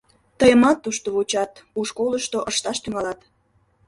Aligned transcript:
Тыйымат 0.39 0.77
тушто 0.83 1.07
вучат, 1.15 1.51
у 1.79 1.81
школышто 1.89 2.39
ышташ 2.49 2.77
тӱҥалат. 2.83 3.19